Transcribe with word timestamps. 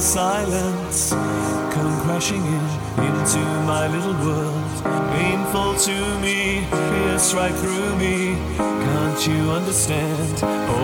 silence 0.00 1.10
come 1.10 2.00
crashing 2.02 2.44
in 2.44 2.88
into 3.04 3.40
my 3.66 3.88
little 3.88 4.14
world. 4.24 4.64
Painful 5.12 5.74
to 5.76 6.18
me, 6.20 6.66
pierce 6.70 7.34
right 7.34 7.54
through 7.54 7.96
me. 7.96 8.36
Can't 8.56 9.26
you 9.26 9.50
understand? 9.50 10.77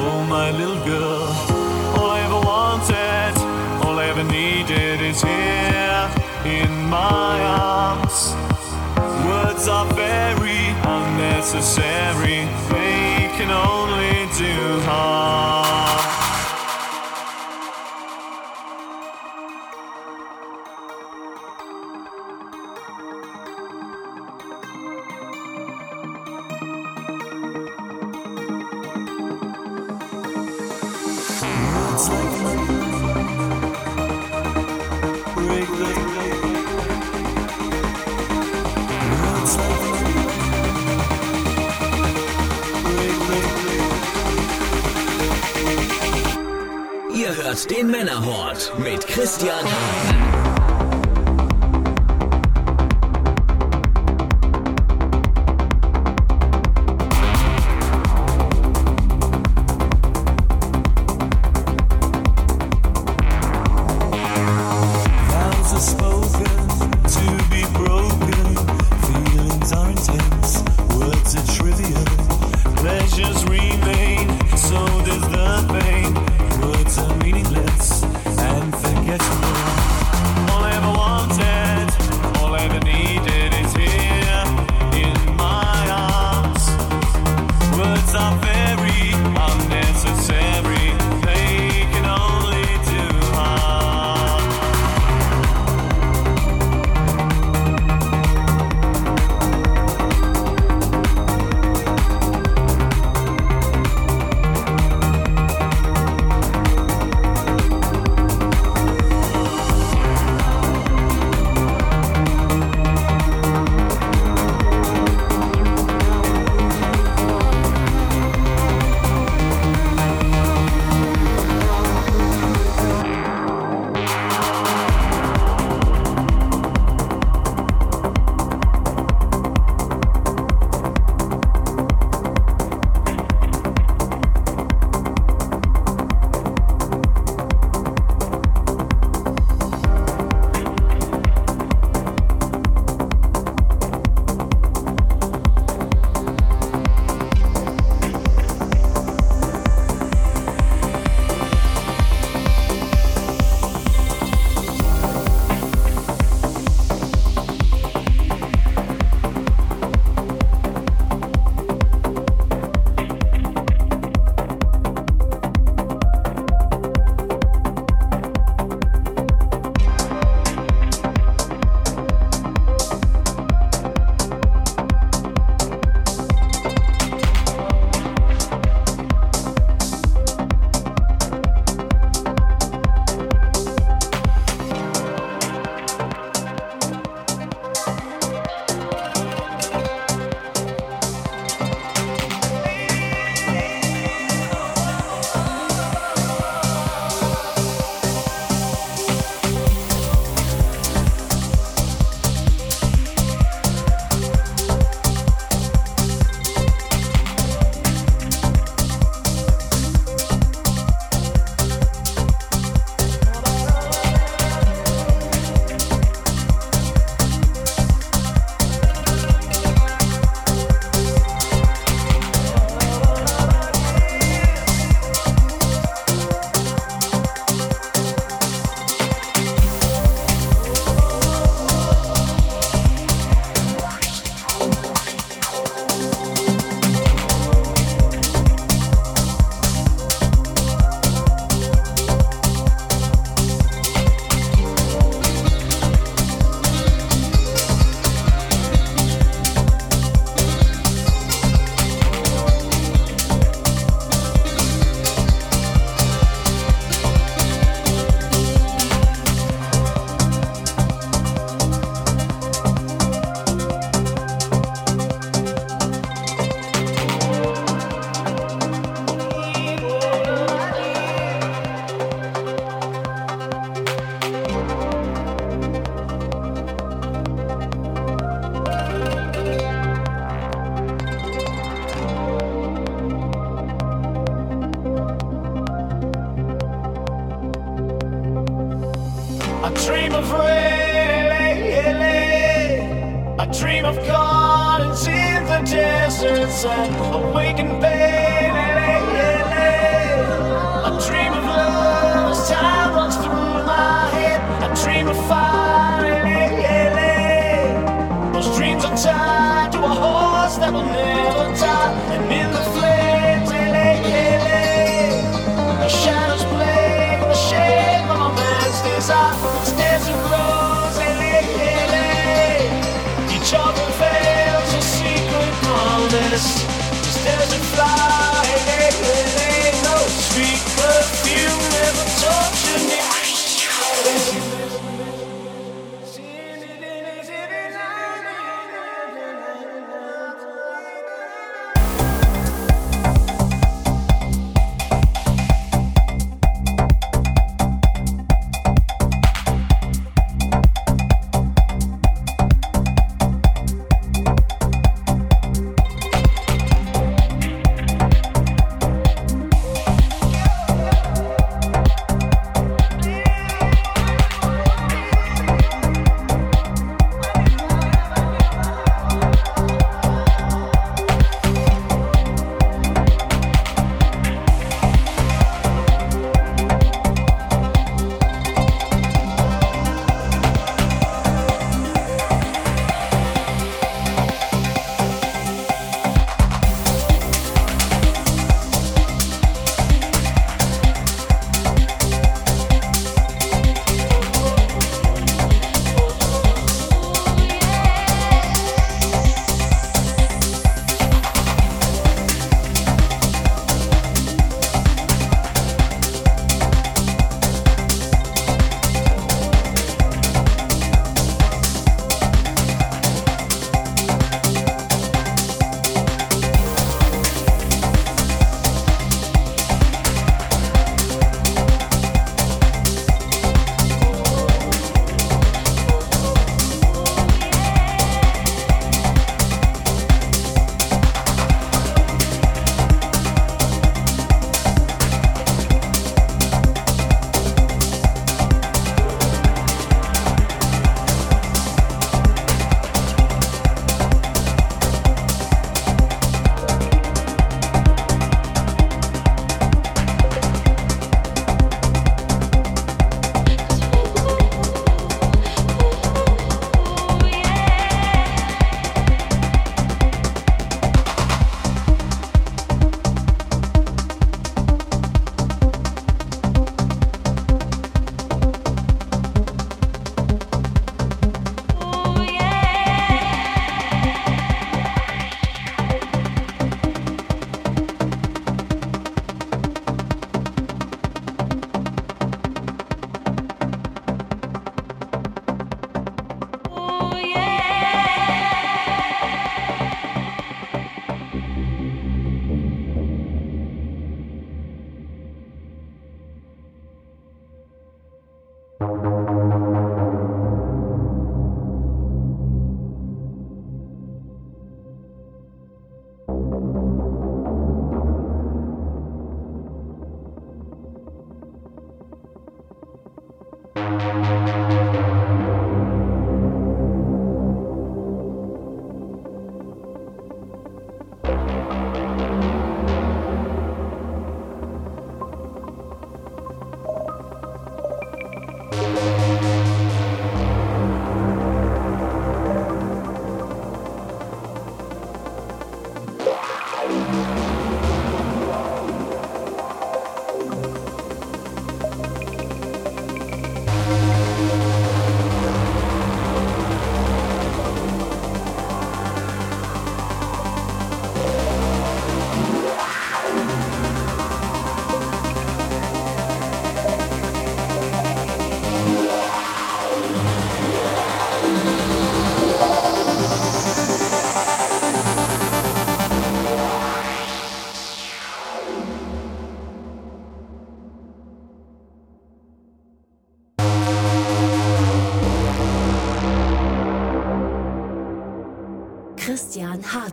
Deserts 296.64 297.13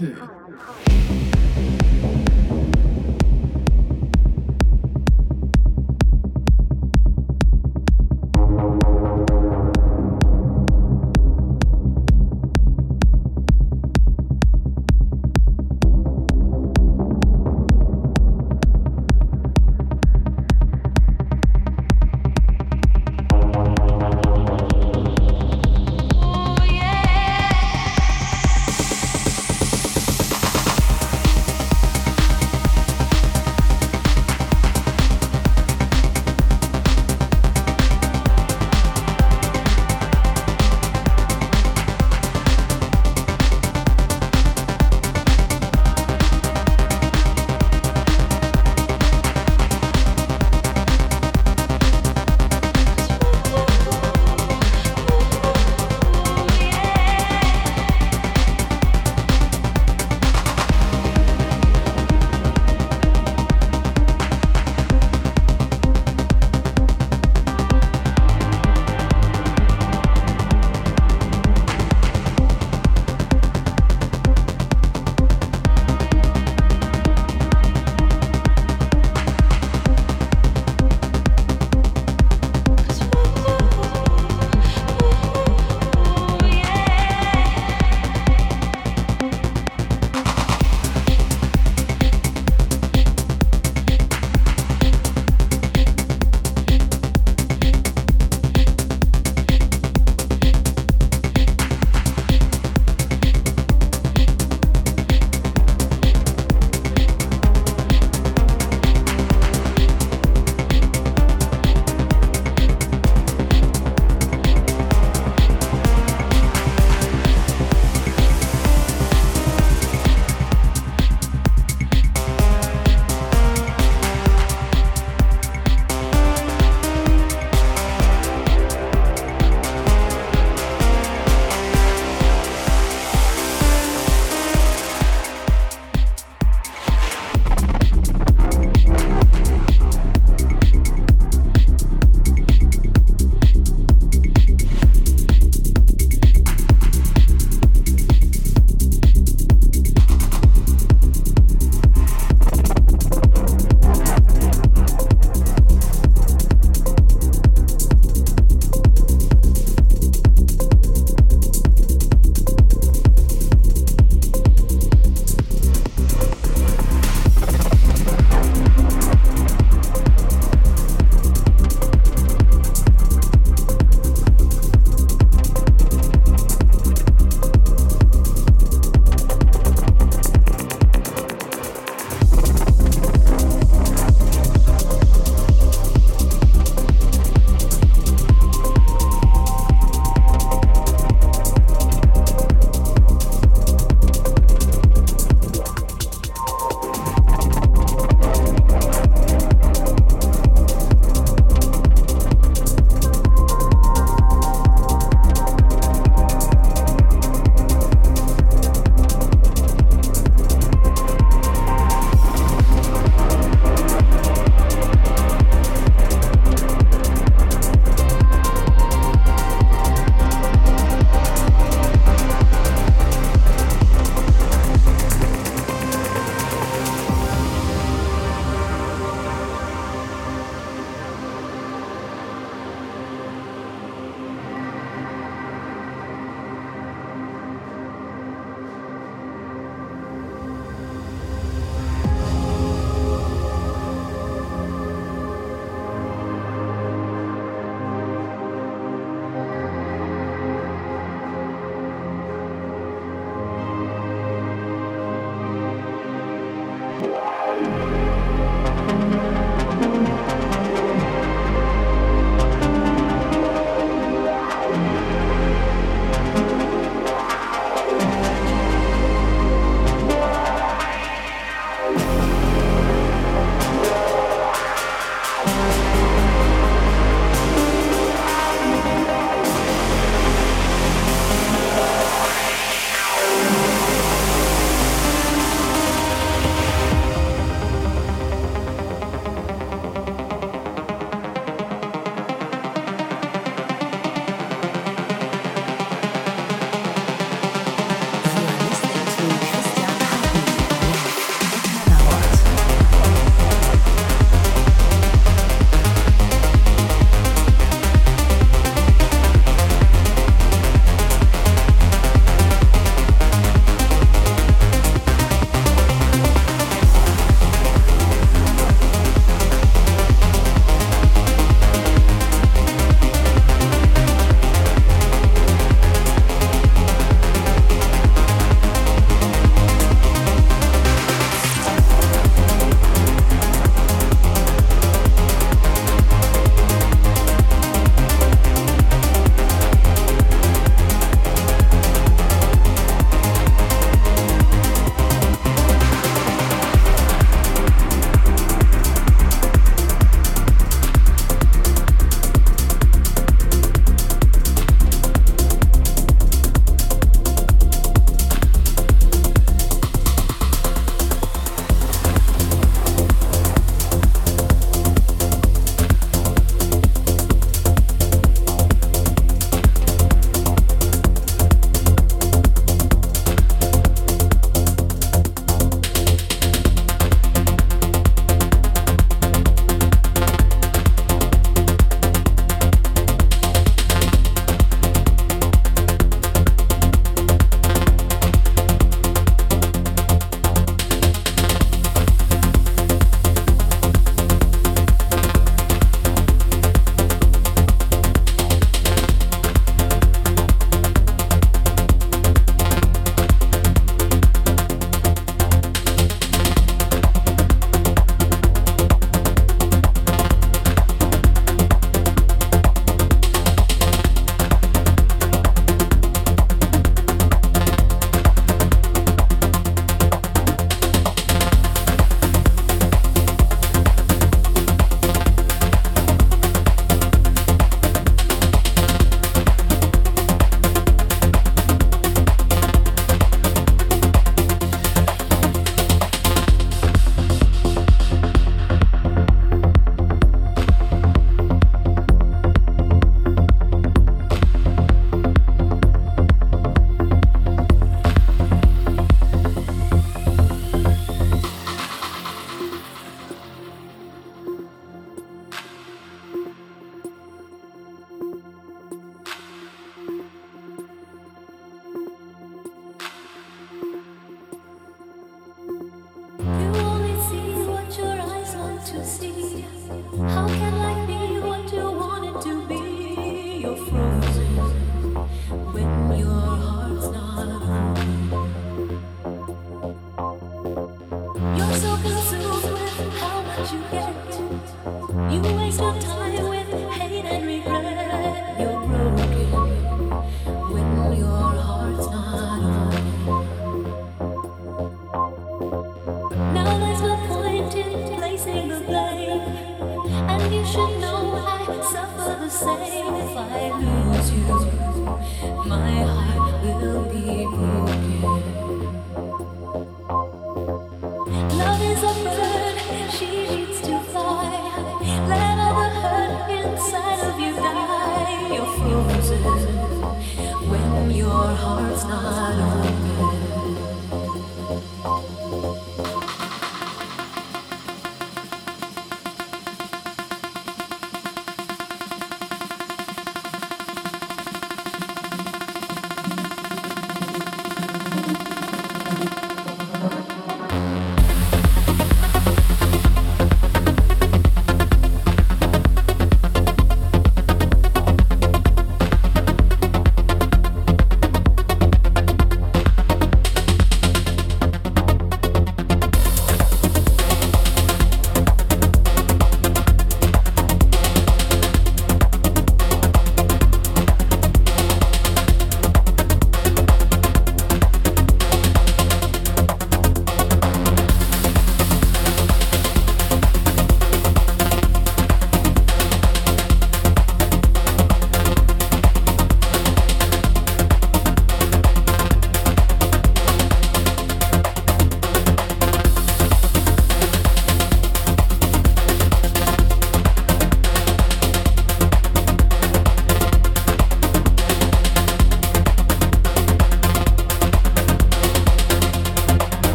Master 0.00 0.33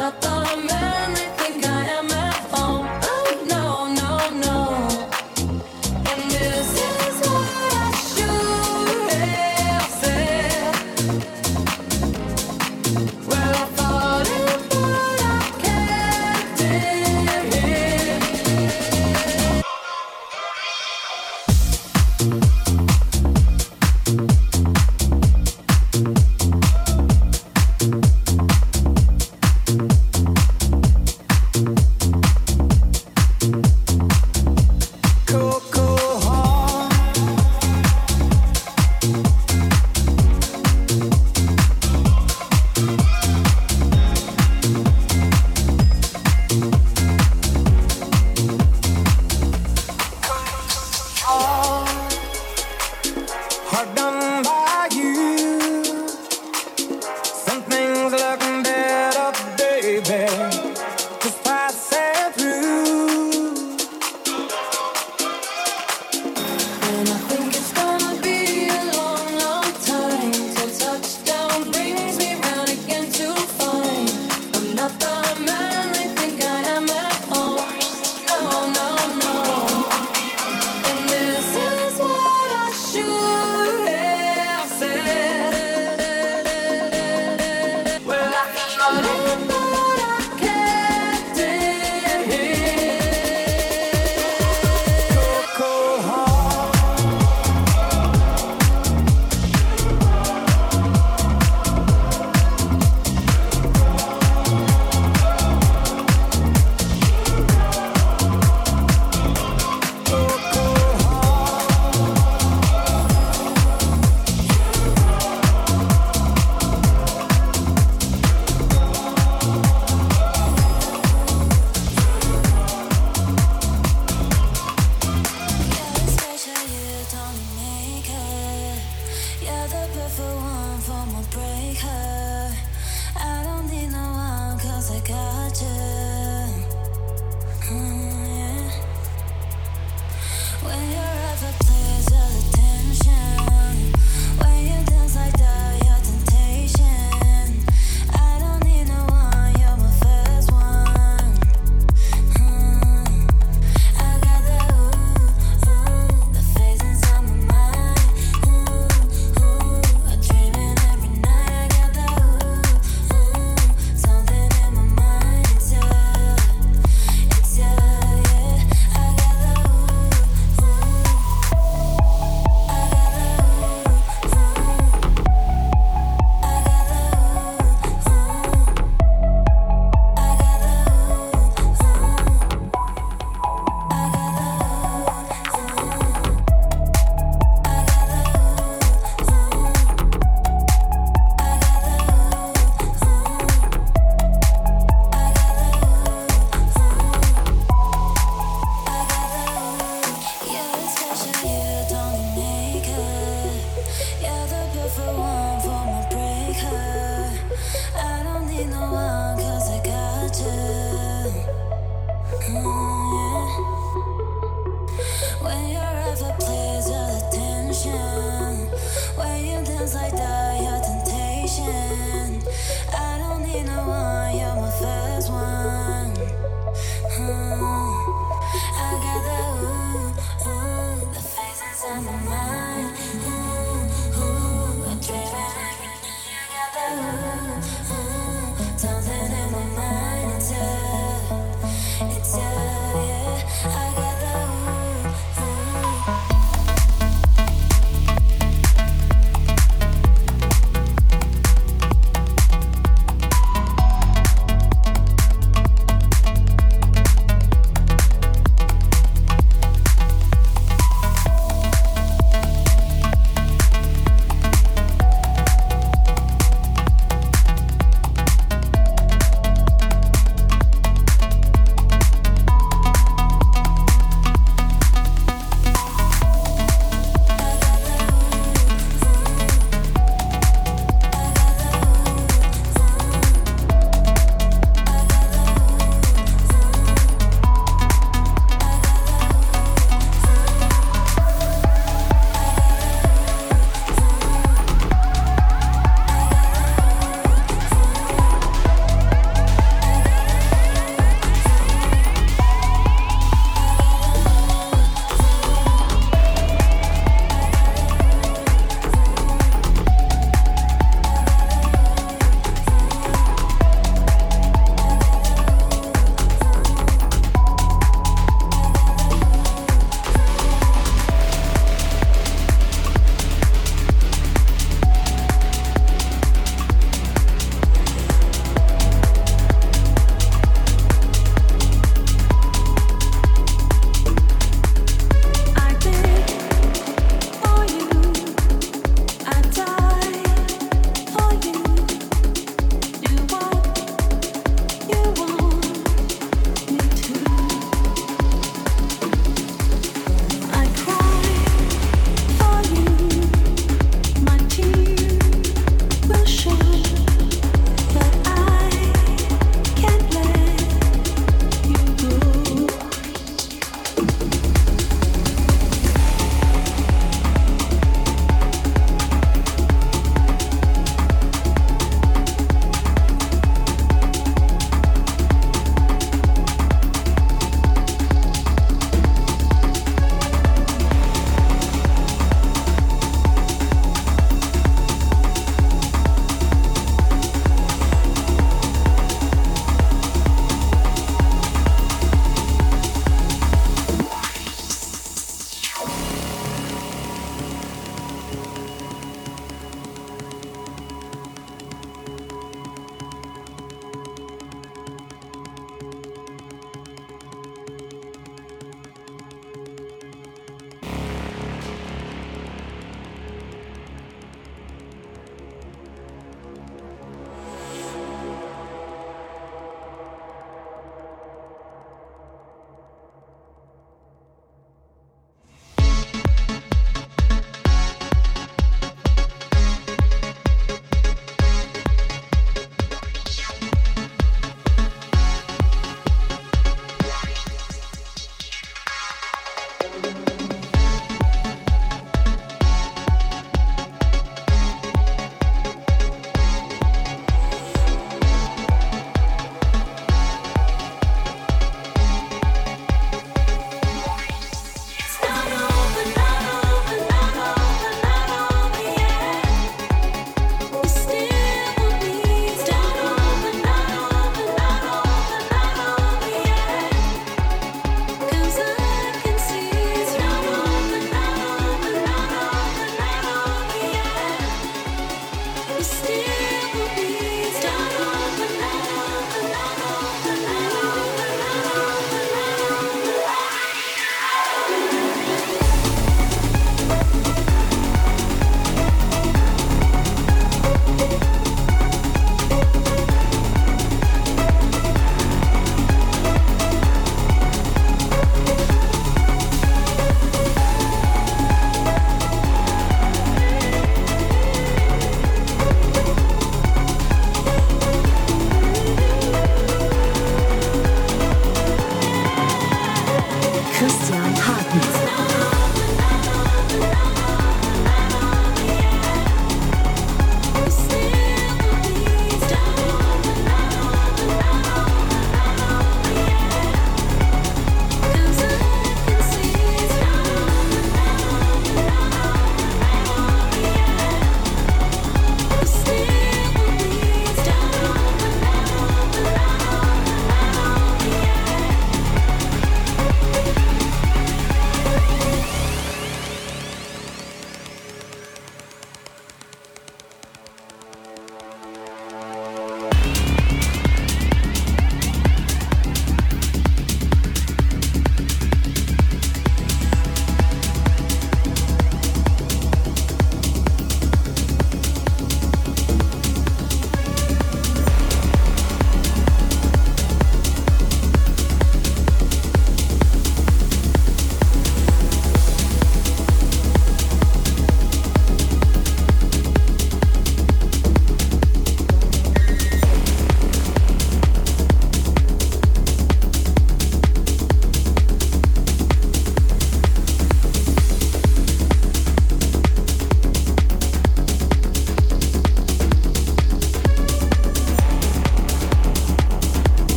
No 0.00 0.10
tomes 0.12 0.89